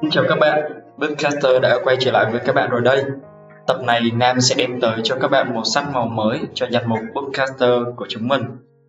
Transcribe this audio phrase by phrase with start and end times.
[0.00, 3.04] Xin chào các bạn, Bookcaster đã quay trở lại với các bạn rồi đây.
[3.66, 6.88] Tập này Nam sẽ đem tới cho các bạn một sắc màu mới cho danh
[6.88, 8.42] mục Bookcaster của chúng mình.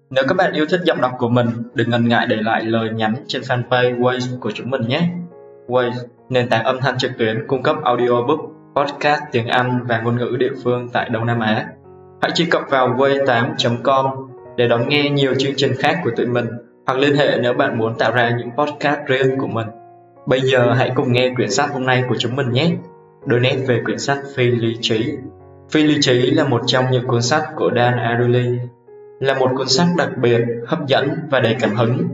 [0.09, 2.89] Nếu các bạn yêu thích giọng đọc của mình, đừng ngần ngại để lại lời
[2.89, 5.09] nhắn trên fanpage Waze của chúng mình nhé.
[5.67, 5.91] Waze,
[6.29, 8.39] nền tảng âm thanh trực tuyến cung cấp audiobook,
[8.75, 11.65] podcast tiếng Anh và ngôn ngữ địa phương tại Đông Nam Á.
[12.21, 14.27] Hãy truy cập vào way8.com
[14.57, 16.47] để đón nghe nhiều chương trình khác của tụi mình
[16.87, 19.67] hoặc liên hệ nếu bạn muốn tạo ra những podcast riêng của mình.
[20.25, 22.71] Bây giờ hãy cùng nghe quyển sách hôm nay của chúng mình nhé.
[23.25, 25.11] Đôi nét về quyển sách Phi Lý Trí.
[25.71, 28.57] Phi Lý Trí là một trong những cuốn sách của Dan Ariely,
[29.19, 32.07] là một cuốn sách đặc biệt, hấp dẫn và đầy cảm hứng.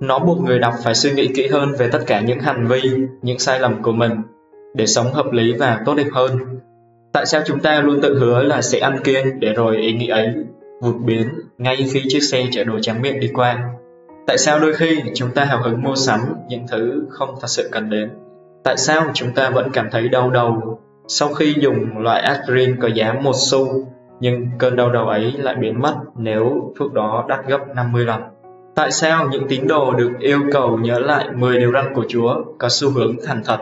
[0.00, 2.80] Nó buộc người đọc phải suy nghĩ kỹ hơn về tất cả những hành vi,
[3.22, 4.12] những sai lầm của mình
[4.74, 6.38] để sống hợp lý và tốt đẹp hơn.
[7.12, 10.08] Tại sao chúng ta luôn tự hứa là sẽ ăn kiêng để rồi ý nghĩ
[10.08, 10.34] ấy
[10.82, 11.28] vụt biến
[11.58, 13.58] ngay khi chiếc xe chở đồ trắng miệng đi qua?
[14.26, 17.68] Tại sao đôi khi chúng ta hào hứng mua sắm những thứ không thật sự
[17.72, 18.10] cần đến?
[18.64, 20.78] Tại sao chúng ta vẫn cảm thấy đau đầu
[21.08, 23.66] sau khi dùng loại aspirin có giá một xu
[24.20, 28.22] nhưng cơn đau đầu ấy lại biến mất nếu thuốc đó đắt gấp 50 lần?
[28.74, 32.34] Tại sao những tín đồ được yêu cầu nhớ lại 10 điều răn của Chúa
[32.58, 33.58] có xu hướng thành thật,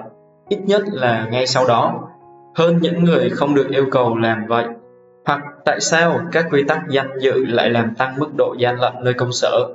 [0.48, 2.08] ít nhất là ngay sau đó,
[2.54, 4.64] hơn những người không được yêu cầu làm vậy?
[5.26, 8.92] Hoặc tại sao các quy tắc danh dự lại làm tăng mức độ gian lận
[9.02, 9.68] nơi công sở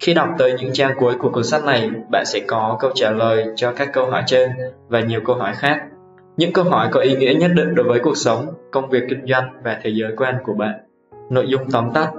[0.00, 3.10] khi đọc tới những trang cuối của cuốn sách này, bạn sẽ có câu trả
[3.10, 4.50] lời cho các câu hỏi trên
[4.88, 5.82] và nhiều câu hỏi khác.
[6.36, 9.26] Những câu hỏi có ý nghĩa nhất định đối với cuộc sống, công việc kinh
[9.26, 10.74] doanh và thế giới quan của bạn.
[11.30, 12.10] Nội dung tóm tắt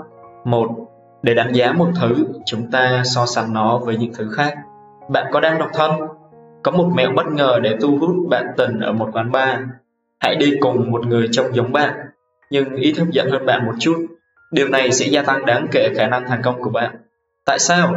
[0.46, 0.70] 1.
[1.24, 4.54] Để đánh giá một thứ, chúng ta so sánh nó với những thứ khác.
[5.10, 5.92] Bạn có đang độc thân?
[6.64, 9.60] Có một mẹo bất ngờ để thu hút bạn tình ở một quán bar.
[10.20, 11.94] Hãy đi cùng một người trông giống bạn,
[12.52, 13.96] nhưng ít hấp dẫn hơn bạn một chút.
[14.52, 16.96] Điều này sẽ gia tăng đáng kể khả năng thành công của bạn.
[17.52, 17.96] Tại sao?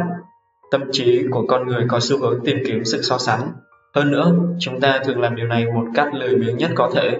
[0.71, 3.41] Tâm trí của con người có xu hướng tìm kiếm sự so sánh.
[3.95, 7.19] Hơn nữa, chúng ta thường làm điều này một cách lười biếng nhất có thể,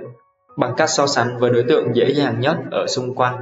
[0.58, 3.36] bằng cách so sánh với đối tượng dễ dàng nhất ở xung quanh.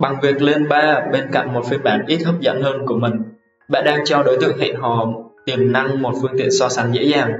[0.00, 3.22] Bằng việc lên ba bên cạnh một phiên bản ít hấp dẫn hơn của mình,
[3.68, 5.06] bạn đang cho đối tượng hẹn hò
[5.46, 7.32] tiềm năng một phương tiện so sánh dễ dàng,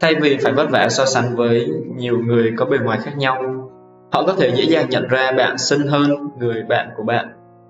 [0.00, 3.42] thay vì phải vất vả so sánh với nhiều người có bề ngoài khác nhau.
[4.12, 7.28] Họ có thể dễ dàng nhận ra bạn xinh hơn người bạn của bạn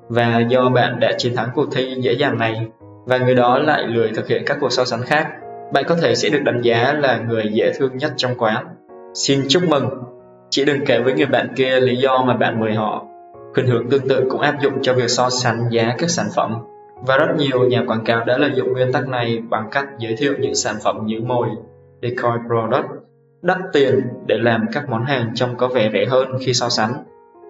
[0.09, 2.67] và do bạn đã chiến thắng cuộc thi dễ dàng này
[3.07, 5.29] và người đó lại lười thực hiện các cuộc so sánh khác,
[5.73, 8.67] bạn có thể sẽ được đánh giá là người dễ thương nhất trong quán.
[9.15, 9.89] Xin chúc mừng!
[10.51, 13.07] Chỉ đừng kể với người bạn kia lý do mà bạn mời họ.
[13.55, 16.57] Khuynh hướng tương tự cũng áp dụng cho việc so sánh giá các sản phẩm.
[17.07, 20.17] Và rất nhiều nhà quảng cáo đã lợi dụng nguyên tắc này bằng cách giới
[20.17, 21.49] thiệu những sản phẩm như mồi,
[22.03, 22.87] decoy product,
[23.43, 26.93] đắt tiền để làm các món hàng trông có vẻ rẻ hơn khi so sánh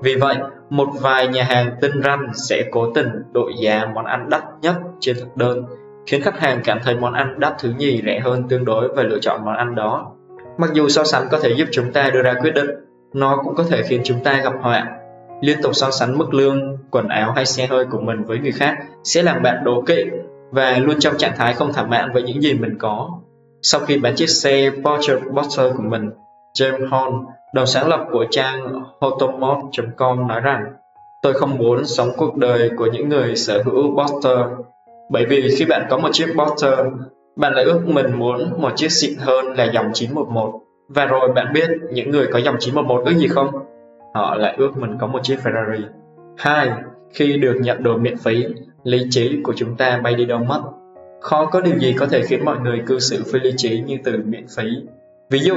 [0.03, 0.37] vì vậy,
[0.71, 4.75] một vài nhà hàng tinh ranh sẽ cố tình đội giá món ăn đắt nhất
[5.01, 5.65] trên thực đơn,
[6.07, 9.03] khiến khách hàng cảm thấy món ăn đắt thứ nhì rẻ hơn tương đối và
[9.03, 10.13] lựa chọn món ăn đó.
[10.59, 12.71] Mặc dù so sánh có thể giúp chúng ta đưa ra quyết định,
[13.13, 14.87] nó cũng có thể khiến chúng ta gặp họa.
[15.41, 18.53] Liên tục so sánh mức lương, quần áo hay xe hơi của mình với người
[18.53, 20.05] khác sẽ làm bạn đố kỵ
[20.51, 23.11] và luôn trong trạng thái không thỏa mãn với những gì mình có.
[23.63, 26.11] Sau khi bán chiếc xe Porsche Boxer của mình,
[26.59, 27.25] James Horn
[27.57, 30.65] Đồng sáng lập của trang Hotomod.com nói rằng
[31.23, 34.39] Tôi không muốn sống cuộc đời của những người sở hữu Boster
[35.11, 36.75] bởi vì khi bạn có một chiếc Boster,
[37.37, 41.53] bạn lại ước mình muốn một chiếc xịn hơn là dòng 911 và rồi bạn
[41.53, 43.49] biết những người có dòng 911 ước gì không?
[44.15, 45.83] Họ lại ước mình có một chiếc Ferrari.
[46.37, 46.71] Hai,
[47.13, 48.45] khi được nhận đồ miễn phí,
[48.85, 50.63] lý trí của chúng ta bay đi đâu mất.
[51.21, 53.99] Khó có điều gì có thể khiến mọi người cư xử phi lý trí như
[54.05, 54.65] từ miễn phí.
[55.31, 55.57] Ví dụ,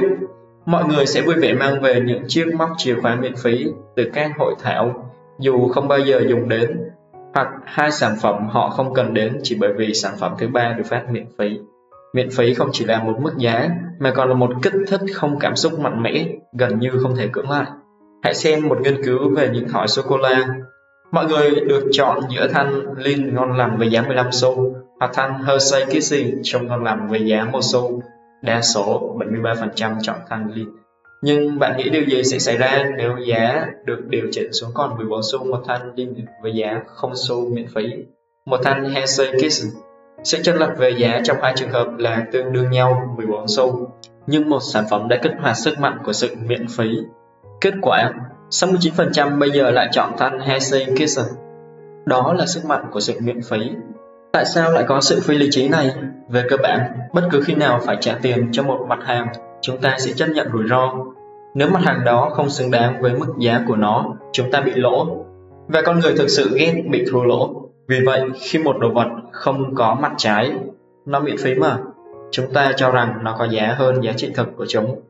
[0.66, 3.66] Mọi người sẽ vui vẻ mang về những chiếc móc chìa khóa miễn phí
[3.96, 6.78] từ các hội thảo dù không bao giờ dùng đến
[7.34, 10.74] hoặc hai sản phẩm họ không cần đến chỉ bởi vì sản phẩm thứ ba
[10.78, 11.58] được phát miễn phí.
[12.14, 13.68] Miễn phí không chỉ là một mức giá
[13.98, 16.26] mà còn là một kích thích không cảm xúc mạnh mẽ,
[16.58, 17.66] gần như không thể cưỡng lại.
[18.22, 20.48] Hãy xem một nghiên cứu về những thỏi sô-cô-la.
[21.12, 25.44] Mọi người được chọn giữa thanh Lin ngon lành với giá 15 xu hoặc thanh
[25.44, 28.02] Hershey Kissy trông ngon lành với giá 1 xu
[28.42, 30.66] đa số 73% chọn thanh lên.
[31.22, 34.96] Nhưng bạn nghĩ điều gì sẽ xảy ra nếu giá được điều chỉnh xuống còn
[34.96, 37.82] 14 xu một thanh lin với giá không xu miễn phí?
[38.46, 39.64] Một thanh Hensei Kiss
[40.24, 43.90] sẽ chênh lệch về giá trong hai trường hợp là tương đương nhau 14 xu.
[44.26, 46.98] Nhưng một sản phẩm đã kích hoạt sức mạnh của sự miễn phí.
[47.60, 48.12] Kết quả,
[48.50, 51.20] 69% bây giờ lại chọn thanh Hensei Kiss.
[52.06, 53.70] Đó là sức mạnh của sự miễn phí
[54.32, 55.94] Tại sao lại có sự phi lý trí này?
[56.28, 56.80] Về cơ bản,
[57.14, 59.28] bất cứ khi nào phải trả tiền cho một mặt hàng,
[59.60, 60.94] chúng ta sẽ chấp nhận rủi ro.
[61.54, 64.72] Nếu mặt hàng đó không xứng đáng với mức giá của nó, chúng ta bị
[64.74, 65.24] lỗ.
[65.68, 67.70] Và con người thực sự ghét bị thua lỗ.
[67.88, 70.52] Vì vậy, khi một đồ vật không có mặt trái,
[71.06, 71.78] nó miễn phí mà.
[72.30, 75.00] chúng ta cho rằng nó có giá hơn giá trị thực của chúng.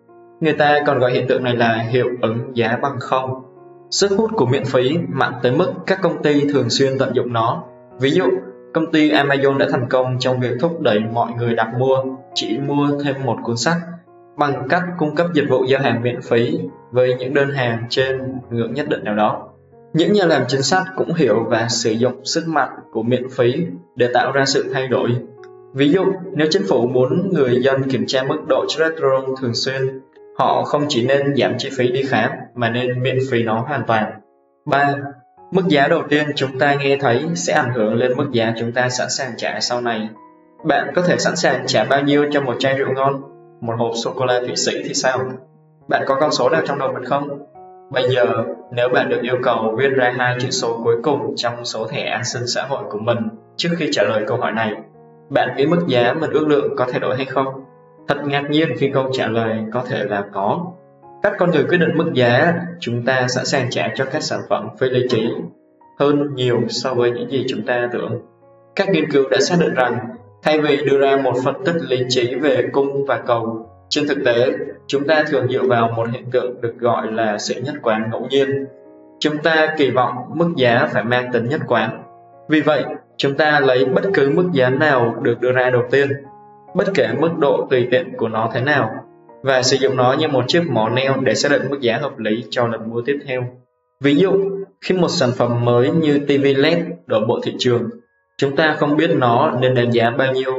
[0.40, 3.42] Người ta còn gọi hiện tượng này là hiệu ứng giá bằng không.
[3.90, 7.32] Sức hút của miễn phí mạnh tới mức các công ty thường xuyên tận dụng
[7.32, 7.62] nó.
[8.00, 8.24] Ví dụ,
[8.72, 11.96] công ty Amazon đã thành công trong việc thúc đẩy mọi người đặt mua,
[12.34, 13.76] chỉ mua thêm một cuốn sách
[14.36, 16.58] bằng cách cung cấp dịch vụ giao hàng miễn phí
[16.90, 18.18] với những đơn hàng trên
[18.50, 19.48] ngưỡng nhất định nào đó.
[19.92, 23.66] Những nhà làm chính sách cũng hiểu và sử dụng sức mạnh của miễn phí
[23.96, 25.10] để tạo ra sự thay đổi.
[25.74, 30.00] Ví dụ, nếu chính phủ muốn người dân kiểm tra mức độ cholesterol thường xuyên,
[30.38, 33.82] họ không chỉ nên giảm chi phí đi khám mà nên miễn phí nó hoàn
[33.86, 34.12] toàn.
[34.66, 34.94] 3.
[35.50, 38.72] Mức giá đầu tiên chúng ta nghe thấy sẽ ảnh hưởng lên mức giá chúng
[38.72, 40.08] ta sẵn sàng trả sau này.
[40.64, 43.22] Bạn có thể sẵn sàng trả bao nhiêu cho một chai rượu ngon?
[43.60, 45.18] Một hộp sô-cô-la Thụy Sĩ thì sao?
[45.88, 47.28] Bạn có con số nào trong đầu mình không?
[47.90, 48.26] Bây giờ,
[48.72, 52.02] nếu bạn được yêu cầu viết ra hai chữ số cuối cùng trong số thẻ
[52.02, 53.18] an sinh xã hội của mình
[53.56, 54.74] trước khi trả lời câu hỏi này,
[55.30, 57.46] bạn nghĩ mức giá mình ước lượng có thay đổi hay không?
[58.08, 60.66] Thật ngạc nhiên khi câu trả lời có thể là có.
[61.22, 64.40] Các con người quyết định mức giá chúng ta sẵn sàng trả cho các sản
[64.48, 65.28] phẩm phi lý trí
[65.98, 68.22] hơn nhiều so với những gì chúng ta tưởng.
[68.76, 69.98] Các nghiên cứu đã xác định rằng
[70.42, 74.18] thay vì đưa ra một phân tích lý trí về cung và cầu trên thực
[74.24, 74.52] tế,
[74.86, 78.26] chúng ta thường dựa vào một hiện tượng được gọi là sự nhất quán ngẫu
[78.30, 78.66] nhiên.
[79.18, 82.02] Chúng ta kỳ vọng mức giá phải mang tính nhất quán.
[82.48, 82.84] Vì vậy,
[83.16, 86.08] chúng ta lấy bất cứ mức giá nào được đưa ra đầu tiên,
[86.74, 88.90] bất kể mức độ tùy tiện của nó thế nào,
[89.42, 92.18] và sử dụng nó như một chiếc mỏ neo để xác định mức giá hợp
[92.18, 93.44] lý cho lần mua tiếp theo.
[94.00, 94.32] Ví dụ,
[94.80, 97.90] khi một sản phẩm mới như TV LED đổ bộ thị trường,
[98.38, 100.52] chúng ta không biết nó nên đánh giá bao nhiêu.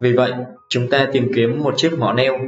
[0.00, 0.32] Vì vậy,
[0.68, 2.38] chúng ta tìm kiếm một chiếc mỏ neo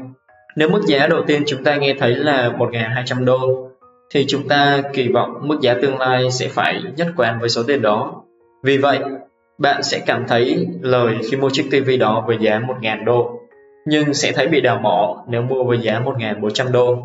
[0.57, 3.69] nếu mức giá đầu tiên chúng ta nghe thấy là 1.200 đô,
[4.11, 7.63] thì chúng ta kỳ vọng mức giá tương lai sẽ phải nhất quán với số
[7.63, 8.23] tiền đó.
[8.63, 8.99] Vì vậy,
[9.59, 13.41] bạn sẽ cảm thấy lời khi mua chiếc TV đó với giá 1.000 đô,
[13.87, 16.97] nhưng sẽ thấy bị đào mỏ nếu mua với giá 1.400 đô.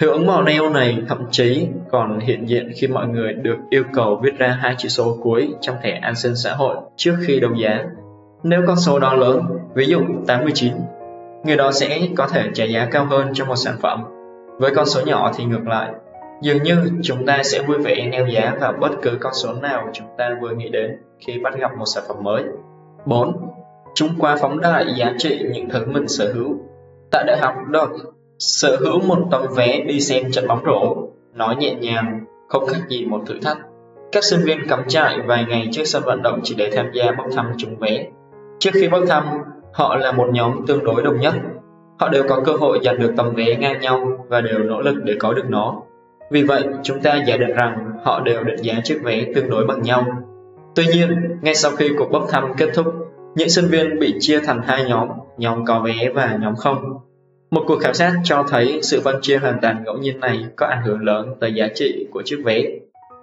[0.00, 3.84] Hiệu ứng màu neo này thậm chí còn hiện diện khi mọi người được yêu
[3.92, 7.40] cầu viết ra hai chữ số cuối trong thẻ an sinh xã hội trước khi
[7.40, 7.84] đấu giá.
[8.42, 9.42] Nếu con số đó lớn,
[9.74, 10.72] ví dụ 89
[11.44, 14.04] người đó sẽ có thể trả giá cao hơn cho một sản phẩm.
[14.58, 15.90] Với con số nhỏ thì ngược lại,
[16.42, 19.88] dường như chúng ta sẽ vui vẻ neo giá vào bất cứ con số nào
[19.92, 22.42] chúng ta vừa nghĩ đến khi bắt gặp một sản phẩm mới.
[23.06, 23.53] 4.
[23.94, 26.56] Chúng quá phóng đại giá trị những thứ mình sở hữu.
[27.10, 27.88] Tại Đại học đó,
[28.38, 32.80] sở hữu một tấm vé đi xem trận bóng rổ, nói nhẹ nhàng, không khác
[32.88, 33.58] gì một thử thách.
[34.12, 37.12] Các sinh viên cắm trại vài ngày trước sân vận động chỉ để tham gia
[37.12, 38.06] bốc thăm trúng vé.
[38.58, 39.24] Trước khi bốc thăm,
[39.74, 41.34] Họ là một nhóm tương đối đồng nhất.
[41.98, 44.94] Họ đều có cơ hội giành được tấm vé ngang nhau và đều nỗ lực
[45.04, 45.82] để có được nó.
[46.30, 49.66] Vì vậy, chúng ta giả định rằng họ đều định giá chiếc vé tương đối
[49.66, 50.04] bằng nhau.
[50.74, 52.86] Tuy nhiên, ngay sau khi cuộc bốc thăm kết thúc,
[53.34, 55.08] những sinh viên bị chia thành hai nhóm,
[55.38, 56.98] nhóm có vé và nhóm không.
[57.50, 60.66] Một cuộc khảo sát cho thấy sự phân chia hoàn toàn ngẫu nhiên này có
[60.66, 62.62] ảnh hưởng lớn tới giá trị của chiếc vé.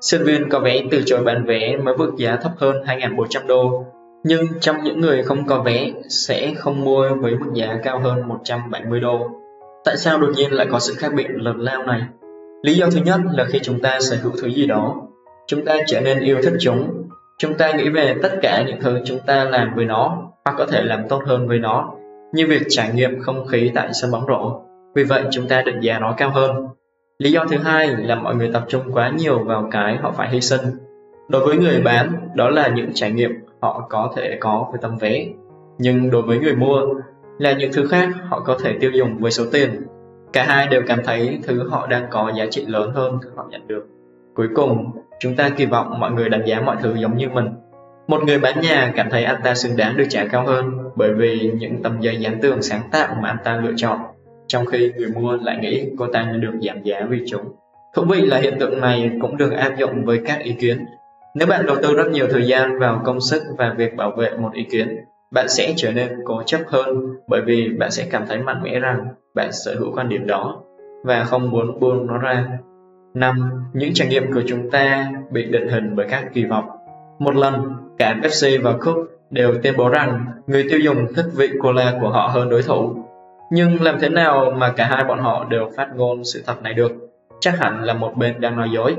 [0.01, 3.85] Sinh viên có vé từ chối bán vé mới vượt giá thấp hơn 2.400 đô
[4.23, 8.27] nhưng trong những người không có vé sẽ không mua với mức giá cao hơn
[8.27, 9.29] 170 đô.
[9.85, 12.01] Tại sao đột nhiên lại có sự khác biệt lớn lao này?
[12.63, 14.95] Lý do thứ nhất là khi chúng ta sở hữu thứ gì đó,
[15.47, 17.00] chúng ta trở nên yêu thích chúng.
[17.41, 20.65] Chúng ta nghĩ về tất cả những thứ chúng ta làm với nó hoặc có
[20.65, 21.93] thể làm tốt hơn với nó,
[22.33, 24.61] như việc trải nghiệm không khí tại sân bóng rổ.
[24.95, 26.67] Vì vậy chúng ta định giá nó cao hơn.
[27.19, 30.30] Lý do thứ hai là mọi người tập trung quá nhiều vào cái họ phải
[30.30, 30.61] hy sinh.
[31.30, 34.97] Đối với người bán, đó là những trải nghiệm họ có thể có với tấm
[34.97, 35.25] vé
[35.77, 36.81] nhưng đối với người mua
[37.39, 39.81] là những thứ khác họ có thể tiêu dùng với số tiền
[40.33, 43.47] cả hai đều cảm thấy thứ họ đang có giá trị lớn hơn thứ họ
[43.49, 43.87] nhận được
[44.35, 47.47] cuối cùng chúng ta kỳ vọng mọi người đánh giá mọi thứ giống như mình.
[48.07, 51.14] Một người bán nhà cảm thấy anh ta xứng đáng được trả cao hơn bởi
[51.14, 54.00] vì những tấm giấy dán tường sáng tạo mà anh ta lựa chọn
[54.47, 57.42] trong khi người mua lại nghĩ cô ta nên được giảm giá vì chúng.
[57.95, 60.85] Thú vị là hiện tượng này cũng được áp dụng với các ý kiến.
[61.35, 64.30] Nếu bạn đầu tư rất nhiều thời gian vào công sức và việc bảo vệ
[64.38, 64.97] một ý kiến,
[65.31, 66.88] bạn sẽ trở nên cố chấp hơn
[67.28, 70.64] bởi vì bạn sẽ cảm thấy mạnh mẽ rằng bạn sở hữu quan điểm đó
[71.04, 72.47] và không muốn buông nó ra.
[73.13, 73.51] 5.
[73.73, 76.65] Những trải nghiệm của chúng ta bị định hình bởi các kỳ vọng.
[77.19, 81.49] Một lần, cả Pepsi và Coke đều tuyên bố rằng người tiêu dùng thích vị
[81.61, 82.95] cola của họ hơn đối thủ.
[83.51, 86.73] Nhưng làm thế nào mà cả hai bọn họ đều phát ngôn sự thật này
[86.73, 86.91] được?
[87.39, 88.95] Chắc hẳn là một bên đang nói dối.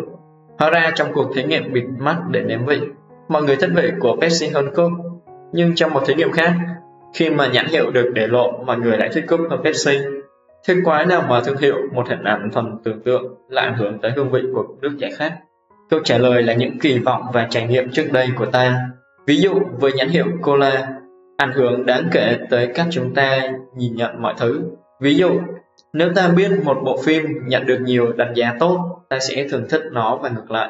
[0.59, 2.81] Hóa ra trong cuộc thí nghiệm bịt mắt để nếm vị,
[3.29, 5.05] mọi người thích vị của Pepsi hơn Coke.
[5.53, 6.53] Nhưng trong một thí nghiệm khác,
[7.15, 9.99] khi mà nhãn hiệu được để lộ, mọi người lại thích Coke hơn Pepsi.
[10.67, 13.99] Thế quái nào mà thương hiệu một hình ảnh thuần tưởng tượng lại ảnh hưởng
[14.03, 15.33] tới hương vị của nước giải khác?
[15.91, 18.81] Câu trả lời là những kỳ vọng và trải nghiệm trước đây của ta.
[19.27, 20.89] Ví dụ với nhãn hiệu Cola,
[21.37, 23.41] ảnh hưởng đáng kể tới cách chúng ta
[23.77, 24.61] nhìn nhận mọi thứ.
[25.01, 25.31] Ví dụ,
[25.93, 29.67] nếu ta biết một bộ phim nhận được nhiều đánh giá tốt, ta sẽ thưởng
[29.69, 30.69] thức nó và ngược lại.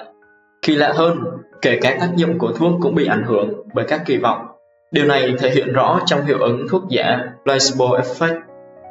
[0.63, 1.19] Kỳ lạ hơn,
[1.63, 4.47] kể cả tác dụng của thuốc cũng bị ảnh hưởng bởi các kỳ vọng.
[4.93, 8.41] Điều này thể hiện rõ trong hiệu ứng thuốc giả placebo effect.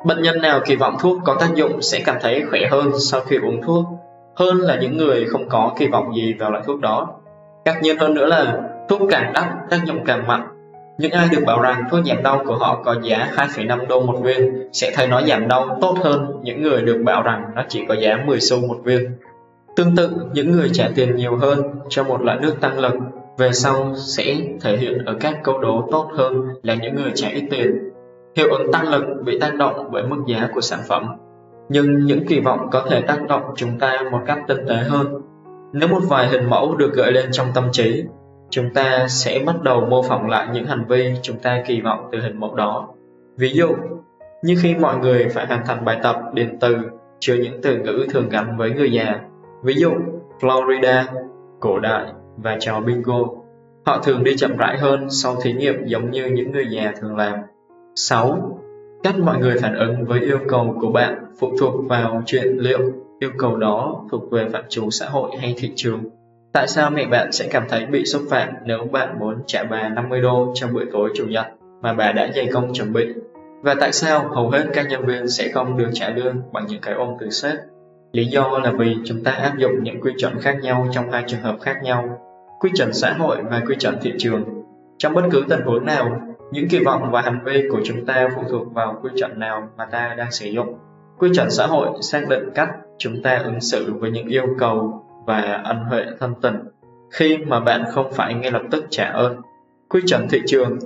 [0.05, 3.22] Bệnh nhân nào kỳ vọng thuốc có tác dụng sẽ cảm thấy khỏe hơn sau
[3.22, 3.86] khi uống thuốc,
[4.36, 7.08] hơn là những người không có kỳ vọng gì vào loại thuốc đó.
[7.65, 10.48] Ngạc nhiên hơn nữa là thuốc càng đắt, tác dụng càng mạnh.
[10.98, 14.20] Những ai được bảo rằng thuốc giảm đau của họ có giá 2,5 đô một
[14.24, 17.86] viên sẽ thấy nó giảm đau tốt hơn những người được bảo rằng nó chỉ
[17.88, 19.17] có giá 10 xu một viên.
[19.75, 22.93] Tương tự, những người trả tiền nhiều hơn cho một loại nước tăng lực
[23.38, 27.27] về sau sẽ thể hiện ở các câu đố tốt hơn là những người trả
[27.27, 27.90] ít tiền.
[28.36, 31.16] Hiệu ứng tăng lực bị tác động bởi mức giá của sản phẩm,
[31.70, 35.22] nhưng những kỳ vọng có thể tác động chúng ta một cách tinh tế hơn.
[35.74, 38.04] Nếu một vài hình mẫu được gợi lên trong tâm trí,
[38.50, 42.10] chúng ta sẽ bắt đầu mô phỏng lại những hành vi chúng ta kỳ vọng
[42.12, 42.88] từ hình mẫu đó.
[43.38, 43.68] Ví dụ,
[44.44, 46.78] như khi mọi người phải hoàn thành bài tập điền từ
[47.20, 49.20] chứa những từ ngữ thường gắn với người già
[49.64, 49.92] Ví dụ,
[50.40, 51.04] Florida,
[51.60, 52.06] cổ đại
[52.38, 53.20] và trò bingo.
[53.86, 57.16] Họ thường đi chậm rãi hơn sau thí nghiệm giống như những người già thường
[57.16, 57.34] làm.
[57.95, 58.60] 6.
[59.03, 62.79] Cách mọi người phản ứng với yêu cầu của bạn phụ thuộc vào chuyện liệu
[63.19, 66.03] yêu cầu đó thuộc về phạm trù xã hội hay thị trường.
[66.53, 69.89] Tại sao mẹ bạn sẽ cảm thấy bị xúc phạm nếu bạn muốn trả bà
[69.89, 71.45] 50 đô trong buổi tối chủ nhật
[71.81, 73.07] mà bà đã dày công chuẩn bị?
[73.62, 76.81] Và tại sao hầu hết các nhân viên sẽ không được trả lương bằng những
[76.81, 77.57] cái ôm từ sếp
[78.12, 81.24] Lý do là vì chúng ta áp dụng những quy chuẩn khác nhau trong hai
[81.27, 82.19] trường hợp khác nhau,
[82.60, 84.43] quy chuẩn xã hội và quy chuẩn thị trường.
[84.98, 86.21] Trong bất cứ tình huống nào,
[86.51, 89.70] những kỳ vọng và hành vi của chúng ta phụ thuộc vào quy chuẩn nào
[89.77, 90.77] mà ta đang sử dụng.
[91.17, 95.05] Quy chuẩn xã hội xác định cách chúng ta ứng xử với những yêu cầu
[95.25, 96.55] và ân huệ thân tình
[97.12, 99.41] khi mà bạn không phải ngay lập tức trả ơn.
[99.89, 100.79] Quy chuẩn thị trường,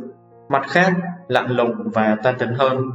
[0.50, 0.94] mặt khác,
[1.28, 2.92] lạnh lùng và tan tính hơn.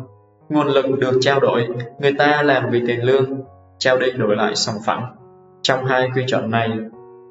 [0.48, 3.40] Nguồn lực được trao đổi, người ta làm vì tiền lương
[3.78, 5.16] trao đi đổi lại sòng phẳng.
[5.62, 6.78] Trong hai quy chuẩn này,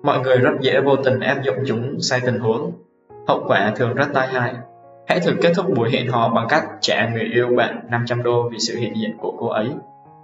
[0.04, 2.72] mọi người rất dễ vô tình áp dụng chúng sai tình huống.
[3.28, 4.54] Hậu quả thường rất tai hại.
[5.10, 8.50] Hãy thử kết thúc buổi hẹn hò bằng cách trả người yêu bạn 500 đô
[8.52, 9.70] vì sự hiện diện của cô ấy.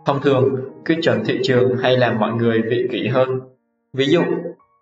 [0.05, 3.39] Thông thường, quy chuẩn thị trường hay làm mọi người vị kỷ hơn.
[3.93, 4.21] Ví dụ,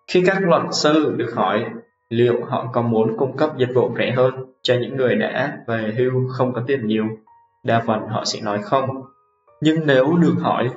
[0.08, 1.64] khi các luật sư được hỏi
[2.08, 5.94] liệu họ có muốn cung cấp dịch vụ rẻ hơn cho những người đã về
[5.96, 7.04] hưu không có tiền nhiều,
[7.64, 8.88] đa phần họ sẽ nói không.
[9.60, 10.68] Nhưng nếu được hỏi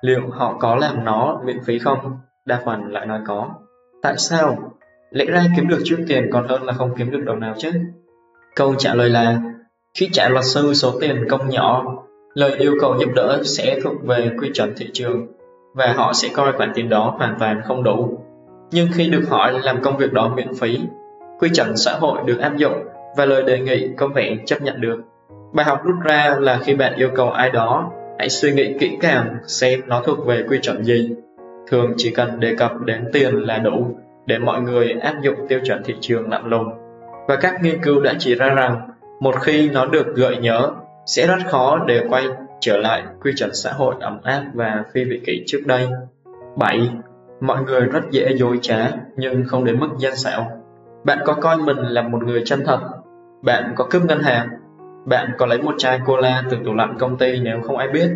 [0.00, 2.18] Liệu họ có làm nó miễn phí không?
[2.44, 3.50] Đa phần lại nói có.
[4.02, 4.72] Tại sao?
[5.10, 7.70] Lẽ ra kiếm được chút tiền còn hơn là không kiếm được đồng nào chứ?
[8.56, 9.40] Câu trả lời là
[9.98, 11.84] khi trả luật sư số tiền công nhỏ,
[12.34, 15.26] lời yêu cầu giúp đỡ sẽ thuộc về quy chuẩn thị trường
[15.74, 18.18] và họ sẽ coi khoản tiền đó hoàn toàn không đủ.
[18.70, 20.78] Nhưng khi được hỏi làm công việc đó miễn phí,
[21.38, 22.84] quy chuẩn xã hội được áp dụng
[23.16, 25.00] và lời đề nghị có vẻ chấp nhận được.
[25.54, 28.96] Bài học rút ra là khi bạn yêu cầu ai đó Hãy suy nghĩ kỹ
[29.00, 31.10] càng xem nó thuộc về quy chuẩn gì.
[31.66, 33.96] Thường chỉ cần đề cập đến tiền là đủ
[34.26, 36.68] để mọi người áp dụng tiêu chuẩn thị trường lạm lùng.
[37.28, 38.88] Và các nghiên cứu đã chỉ ra rằng
[39.20, 40.70] một khi nó được gợi nhớ
[41.06, 42.24] sẽ rất khó để quay
[42.60, 45.88] trở lại quy chuẩn xã hội ấm áp và phi vị kỷ trước đây.
[46.56, 46.90] 7.
[47.40, 50.50] Mọi người rất dễ dối trá nhưng không đến mức gian xảo.
[51.04, 52.80] Bạn có coi mình là một người chân thật,
[53.42, 54.48] bạn có cướp ngân hàng
[55.06, 58.10] bạn có lấy một chai cola từ tủ lạnh công ty nếu không ai biết.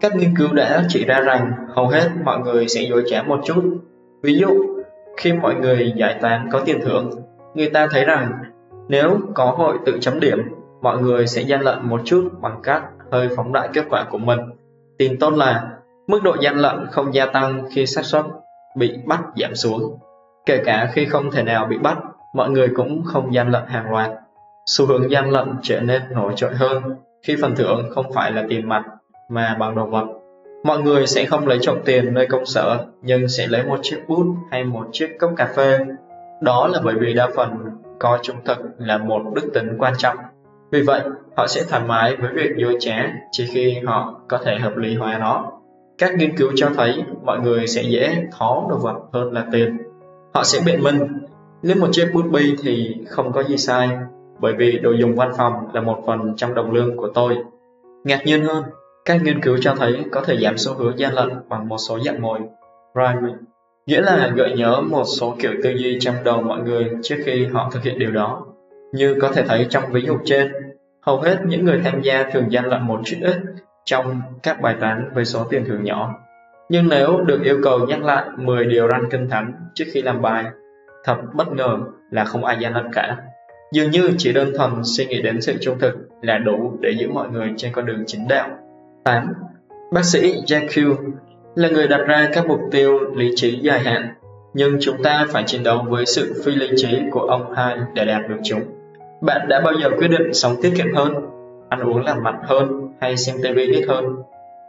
[0.00, 3.40] Các nghiên cứu đã chỉ ra rằng hầu hết mọi người sẽ dối trá một
[3.44, 3.78] chút.
[4.22, 4.48] Ví dụ,
[5.16, 7.10] khi mọi người giải tán có tiền thưởng,
[7.54, 8.32] người ta thấy rằng
[8.88, 10.38] nếu có hội tự chấm điểm,
[10.82, 14.18] mọi người sẽ gian lận một chút bằng cách hơi phóng đại kết quả của
[14.18, 14.40] mình.
[14.98, 15.68] Tin tốt là
[16.06, 18.24] mức độ gian lận không gia tăng khi xác suất
[18.76, 19.98] bị bắt giảm xuống.
[20.46, 21.98] Kể cả khi không thể nào bị bắt,
[22.34, 24.10] mọi người cũng không gian lận hàng loạt.
[24.66, 26.82] Xu hướng gian lận trở nên nổi trội hơn
[27.22, 28.84] khi phần thưởng không phải là tiền mặt
[29.28, 30.06] mà bằng đồ vật.
[30.64, 34.02] Mọi người sẽ không lấy trộm tiền nơi công sở nhưng sẽ lấy một chiếc
[34.08, 35.78] bút hay một chiếc cốc cà phê.
[36.40, 37.50] Đó là bởi vì đa phần
[37.98, 40.16] coi trung thực là một đức tính quan trọng.
[40.70, 41.00] Vì vậy,
[41.36, 44.94] họ sẽ thoải mái với việc dối trá chỉ khi họ có thể hợp lý
[44.94, 45.52] hóa nó.
[45.98, 49.78] Các nghiên cứu cho thấy mọi người sẽ dễ thó đồ vật hơn là tiền.
[50.34, 51.06] Họ sẽ biện minh,
[51.62, 53.88] Nếu một chiếc bút bi thì không có gì sai,
[54.38, 57.36] bởi vì đồ dùng văn phòng là một phần trong đồng lương của tôi.
[58.04, 58.64] Ngạc nhiên hơn,
[59.04, 61.98] các nghiên cứu cho thấy có thể giảm xu hướng gian lận bằng một số
[62.00, 62.38] dạng mồi,
[62.94, 63.36] priming,
[63.90, 67.46] nghĩa là gợi nhớ một số kiểu tư duy trong đầu mọi người trước khi
[67.46, 68.46] họ thực hiện điều đó.
[68.92, 70.52] Như có thể thấy trong ví dụ trên,
[71.00, 73.36] hầu hết những người tham gia thường gian lận một chút ít
[73.84, 76.14] trong các bài toán với số tiền thưởng nhỏ.
[76.68, 80.22] Nhưng nếu được yêu cầu nhắc lại 10 điều răn kinh thánh trước khi làm
[80.22, 80.44] bài,
[81.04, 81.78] thật bất ngờ
[82.10, 83.16] là không ai gian lận cả.
[83.72, 87.08] Dường như chỉ đơn thuần suy nghĩ đến sự trung thực là đủ để giữ
[87.10, 88.48] mọi người trên con đường chính đạo.
[89.04, 89.32] 8.
[89.92, 90.96] Bác sĩ Jekyll
[91.54, 94.08] là người đặt ra các mục tiêu lý trí dài hạn,
[94.54, 98.04] nhưng chúng ta phải chiến đấu với sự phi lý trí của ông hai để
[98.04, 98.62] đạt được chúng.
[99.20, 101.14] Bạn đã bao giờ quyết định sống tiết kiệm hơn,
[101.68, 104.04] ăn uống lành mạnh hơn hay xem TV ít hơn?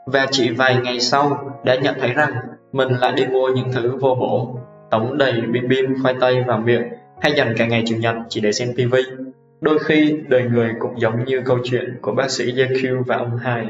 [0.06, 2.34] Và chỉ vài ngày sau đã nhận thấy rằng
[2.72, 4.60] mình lại đi mua những thứ vô bổ,
[4.92, 6.84] tống đầy bim bim khoai tây vào miệng
[7.22, 8.96] hay dành cả ngày chủ nhật chỉ để xem TV.
[9.62, 13.38] Đôi khi đời người cũng giống như câu chuyện của bác sĩ Jekyll và ông
[13.38, 13.68] hai.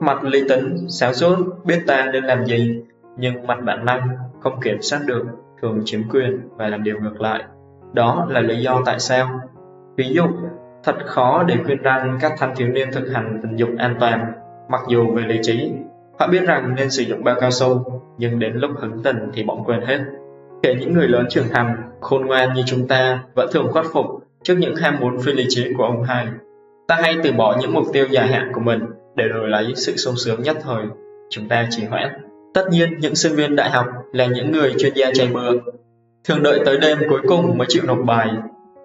[0.00, 2.82] Mặt lý tính, sáng suốt, biết ta nên làm gì,
[3.16, 4.08] nhưng mặt bản năng
[4.40, 5.24] không kiểm soát được,
[5.62, 7.44] thường chiếm quyền và làm điều ngược lại.
[7.92, 9.40] Đó là lý do tại sao.
[9.96, 10.24] Ví dụ,
[10.84, 14.32] thật khó để khuyên rằng các thanh thiếu niên thực hành tình dục an toàn,
[14.68, 15.72] mặc dù về lý trí,
[16.18, 19.42] họ biết rằng nên sử dụng bao cao su, nhưng đến lúc hứng tình thì
[19.42, 19.98] bỗng quên hết.
[20.62, 24.06] Kể những người lớn trưởng thành, khôn ngoan như chúng ta vẫn thường khuất phục
[24.42, 26.26] trước những ham muốn phi lý trí của ông hai.
[26.88, 28.80] Ta hay từ bỏ những mục tiêu dài hạn của mình
[29.16, 30.84] để đổi lấy sự sung sướng nhất thời.
[31.30, 32.08] Chúng ta chỉ hoãn.
[32.54, 35.52] Tất nhiên, những sinh viên đại học là những người chuyên gia chạy bừa,
[36.24, 38.30] thường đợi tới đêm cuối cùng mới chịu nộp bài.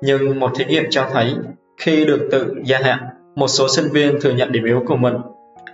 [0.02, 1.36] Nhưng một thí nghiệm cho thấy,
[1.78, 3.00] khi được tự gia hạn,
[3.36, 5.14] một số sinh viên thừa nhận điểm yếu của mình.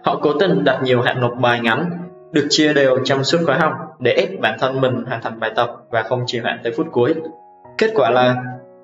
[0.04, 1.90] Họ cố tình đặt nhiều hạn nộp bài ngắn,
[2.32, 5.52] được chia đều trong suốt khóa học để ép bản thân mình hoàn thành bài
[5.56, 7.16] tập và không trì hoãn tới phút cuối.
[7.78, 8.36] Kết quả là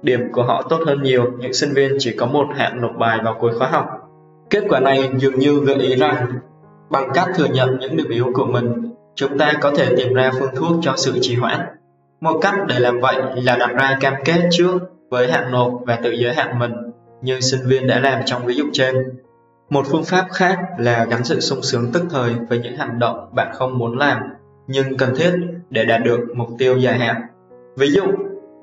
[0.01, 3.19] điểm của họ tốt hơn nhiều những sinh viên chỉ có một hạn nộp bài
[3.23, 3.85] vào cuối khóa học.
[4.53, 6.27] Kết quả này dường như gợi ý rằng
[6.89, 10.31] bằng cách thừa nhận những điểm yếu của mình, chúng ta có thể tìm ra
[10.39, 11.59] phương thuốc cho sự trì hoãn.
[12.21, 14.79] Một cách để làm vậy là đặt ra cam kết trước
[15.09, 16.71] với hạn nộp và tự giới hạn mình
[17.21, 18.95] như sinh viên đã làm trong ví dụ trên.
[19.69, 23.29] Một phương pháp khác là gắn sự sung sướng tức thời với những hành động
[23.35, 24.17] bạn không muốn làm
[24.67, 25.31] nhưng cần thiết
[25.69, 27.21] để đạt được mục tiêu dài hạn.
[27.77, 28.03] Ví dụ,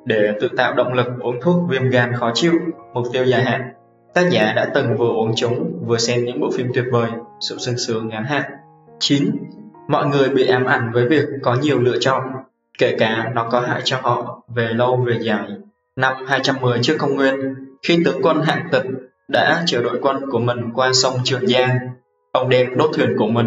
[0.04, 2.52] để tự tạo động lực uống thuốc viêm gan khó chịu,
[2.94, 3.72] mục tiêu dài hạn,
[4.14, 7.56] tác giả đã từng vừa uống chúng vừa xem những bộ phim tuyệt vời, sự
[7.58, 8.42] sương sướng ngắn hạn.
[9.00, 9.30] 9.
[9.88, 12.22] Mọi người bị ám ảnh với việc có nhiều lựa chọn,
[12.78, 15.48] kể cả nó có hại cho họ về lâu về dài.
[15.96, 17.34] Năm 210 trước công nguyên,
[17.82, 18.84] khi tướng quân hạng tịch
[19.28, 21.78] đã chở đội quân của mình qua sông Trường Giang,
[22.32, 23.46] ông đem đốt thuyền của mình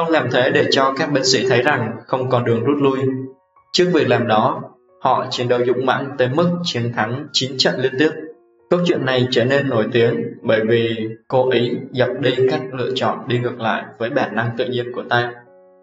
[0.00, 2.98] Ông làm thế để cho các binh sĩ thấy rằng không còn đường rút lui.
[3.72, 4.62] Trước việc làm đó,
[5.00, 8.10] họ chiến đấu dũng mãnh tới mức chiến thắng 9 trận liên tiếp.
[8.70, 12.90] Câu chuyện này trở nên nổi tiếng bởi vì cô ấy dập đi các lựa
[12.94, 15.32] chọn đi ngược lại với bản năng tự nhiên của ta.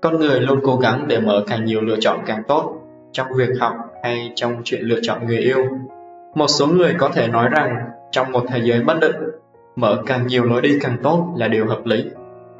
[0.02, 2.73] Con người luôn cố gắng để mở càng nhiều lựa chọn càng tốt
[3.12, 3.73] trong việc học
[4.04, 5.65] hay trong chuyện lựa chọn người yêu.
[6.36, 7.76] Một số người có thể nói rằng
[8.12, 9.15] trong một thế giới bất định,
[9.76, 12.06] mở càng nhiều lối đi càng tốt là điều hợp lý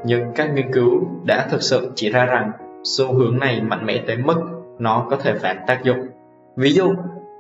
[0.06, 2.52] nhưng các nghiên cứu đã thực sự chỉ ra rằng
[2.84, 4.36] xu hướng này mạnh mẽ tới mức
[4.80, 6.08] nó có thể phản tác dụng.
[6.56, 6.94] Ví dụ,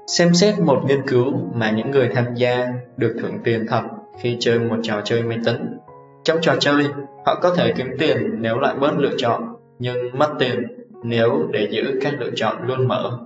[0.08, 2.67] xem xét một nghiên cứu mà những người tham gia
[2.98, 3.82] được thưởng tiền thật
[4.20, 5.78] khi chơi một trò chơi máy tính.
[6.24, 6.84] Trong trò chơi,
[7.26, 10.67] họ có thể kiếm tiền nếu lại bớt lựa chọn, nhưng mất tiền
[11.04, 13.20] nếu để giữ các lựa chọn luôn mở.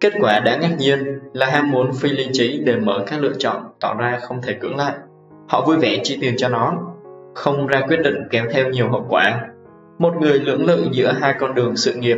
[0.00, 3.32] Kết quả đáng ngạc nhiên là ham muốn phi lý trí để mở các lựa
[3.38, 4.94] chọn tỏ ra không thể cưỡng lại.
[5.48, 6.92] Họ vui vẻ chi tiền cho nó
[7.34, 9.40] không ra quyết định kéo theo nhiều hậu quả.
[9.98, 12.16] Một người lưỡng lự giữa hai con đường sự nghiệp,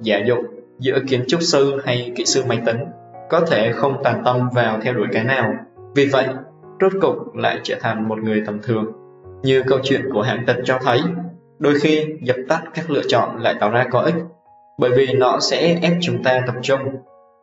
[0.00, 0.36] giả dụ
[0.78, 2.78] giữa kiến trúc sư hay kỹ sư máy tính,
[3.30, 5.54] có thể không toàn tâm vào theo đuổi cái nào.
[5.94, 6.26] Vì vậy,
[6.80, 8.92] rốt cục lại trở thành một người tầm thường.
[9.42, 11.00] Như câu chuyện của hạng tật cho thấy,
[11.58, 14.14] đôi khi dập tắt các lựa chọn lại tạo ra có ích,
[14.78, 16.80] bởi vì nó sẽ ép chúng ta tập trung,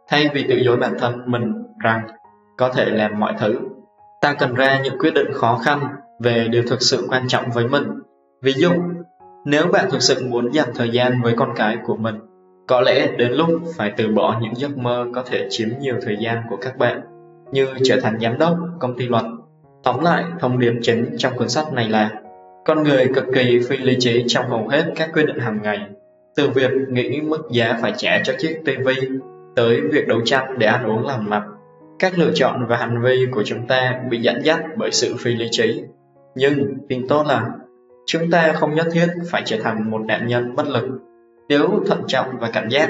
[0.07, 2.07] thay vì tự dối bản thân mình rằng
[2.57, 3.55] có thể làm mọi thứ.
[4.21, 5.79] Ta cần ra những quyết định khó khăn
[6.19, 7.83] về điều thực sự quan trọng với mình.
[8.43, 8.71] Ví dụ,
[9.45, 12.15] nếu bạn thực sự muốn dành thời gian với con cái của mình,
[12.67, 16.17] có lẽ đến lúc phải từ bỏ những giấc mơ có thể chiếm nhiều thời
[16.19, 17.01] gian của các bạn,
[17.51, 19.23] như trở thành giám đốc công ty luật.
[19.83, 22.11] Tóm lại, thông điệp chính trong cuốn sách này là
[22.65, 25.79] con người cực kỳ phi lý trí trong hầu hết các quyết định hàng ngày,
[26.35, 28.89] từ việc nghĩ mức giá phải trả cho chiếc TV
[29.55, 31.43] tới việc đấu tranh để ăn uống làm mặt.
[31.99, 35.35] Các lựa chọn và hành vi của chúng ta bị dẫn dắt bởi sự phi
[35.35, 35.83] lý trí
[36.35, 37.45] nhưng tin tốt là
[38.05, 40.85] chúng ta không nhất thiết phải trở thành một nạn nhân bất lực.
[41.49, 42.89] Nếu thận trọng và cảnh giác,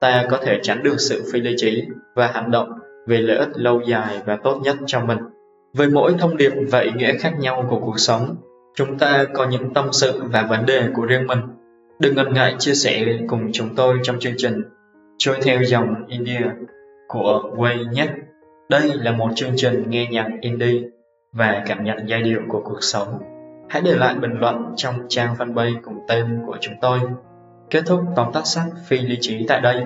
[0.00, 2.68] ta có thể tránh được sự phi lý trí và hành động
[3.06, 5.18] về lợi ích lâu dài và tốt nhất cho mình.
[5.74, 8.36] Với mỗi thông điệp và ý nghĩa khác nhau của cuộc sống,
[8.74, 11.38] chúng ta có những tâm sự và vấn đề của riêng mình.
[11.98, 14.62] Đừng ngần ngại chia sẻ cùng chúng tôi trong chương trình
[15.18, 16.40] Trôi theo dòng India
[17.08, 18.08] của Way nhé.
[18.68, 20.82] Đây là một chương trình nghe nhạc indie
[21.32, 23.18] và cảm nhận giai điệu của cuộc sống.
[23.68, 26.98] Hãy để lại bình luận trong trang fanpage cùng tên của chúng tôi.
[27.70, 29.84] Kết thúc tóm tắt sách phi lý trí tại đây.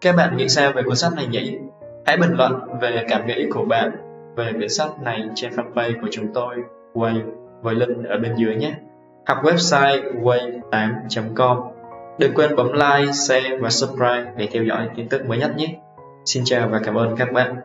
[0.00, 1.58] Các bạn nghĩ sao về cuốn sách này nhỉ?
[2.06, 3.90] Hãy bình luận về cảm nghĩ của bạn
[4.36, 6.56] về quyển sách này trên fanpage của chúng tôi
[6.94, 7.20] Way
[7.62, 8.74] với link ở bên dưới nhé
[9.26, 11.70] hoặc website way8.com
[12.18, 15.66] đừng quên bấm like, share và subscribe để theo dõi tin tức mới nhất nhé.
[16.24, 17.56] Xin chào và cảm ơn các bạn.